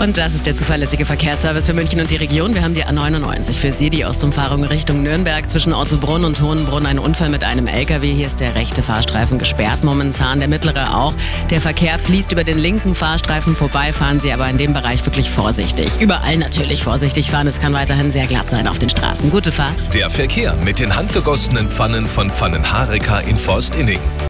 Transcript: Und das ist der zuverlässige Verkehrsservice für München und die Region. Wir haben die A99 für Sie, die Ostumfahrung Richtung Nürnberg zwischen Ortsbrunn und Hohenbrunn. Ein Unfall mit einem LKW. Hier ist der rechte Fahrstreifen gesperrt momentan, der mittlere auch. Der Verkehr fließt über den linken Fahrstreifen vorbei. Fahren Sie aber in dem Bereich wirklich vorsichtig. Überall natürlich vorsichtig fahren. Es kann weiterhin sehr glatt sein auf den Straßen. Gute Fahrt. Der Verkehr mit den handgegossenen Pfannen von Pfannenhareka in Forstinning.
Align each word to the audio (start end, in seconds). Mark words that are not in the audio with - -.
Und 0.00 0.16
das 0.16 0.34
ist 0.34 0.46
der 0.46 0.56
zuverlässige 0.56 1.04
Verkehrsservice 1.04 1.66
für 1.66 1.74
München 1.74 2.00
und 2.00 2.10
die 2.10 2.16
Region. 2.16 2.54
Wir 2.54 2.62
haben 2.62 2.72
die 2.72 2.86
A99 2.86 3.52
für 3.52 3.70
Sie, 3.70 3.90
die 3.90 4.06
Ostumfahrung 4.06 4.64
Richtung 4.64 5.02
Nürnberg 5.02 5.50
zwischen 5.50 5.74
Ortsbrunn 5.74 6.24
und 6.24 6.40
Hohenbrunn. 6.40 6.86
Ein 6.86 6.98
Unfall 6.98 7.28
mit 7.28 7.44
einem 7.44 7.66
LKW. 7.66 8.10
Hier 8.10 8.26
ist 8.26 8.40
der 8.40 8.54
rechte 8.54 8.82
Fahrstreifen 8.82 9.38
gesperrt 9.38 9.84
momentan, 9.84 10.38
der 10.38 10.48
mittlere 10.48 10.96
auch. 10.96 11.12
Der 11.50 11.60
Verkehr 11.60 11.98
fließt 11.98 12.32
über 12.32 12.44
den 12.44 12.56
linken 12.56 12.94
Fahrstreifen 12.94 13.54
vorbei. 13.54 13.92
Fahren 13.92 14.20
Sie 14.20 14.32
aber 14.32 14.48
in 14.48 14.56
dem 14.56 14.72
Bereich 14.72 15.04
wirklich 15.04 15.28
vorsichtig. 15.28 15.90
Überall 16.00 16.38
natürlich 16.38 16.82
vorsichtig 16.82 17.30
fahren. 17.30 17.46
Es 17.46 17.60
kann 17.60 17.74
weiterhin 17.74 18.10
sehr 18.10 18.26
glatt 18.26 18.48
sein 18.48 18.68
auf 18.68 18.78
den 18.78 18.88
Straßen. 18.88 19.30
Gute 19.30 19.52
Fahrt. 19.52 19.94
Der 19.94 20.08
Verkehr 20.08 20.54
mit 20.64 20.78
den 20.78 20.96
handgegossenen 20.96 21.70
Pfannen 21.70 22.06
von 22.06 22.30
Pfannenhareka 22.30 23.18
in 23.20 23.36
Forstinning. 23.36 24.00